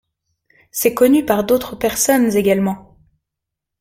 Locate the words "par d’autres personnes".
1.25-2.35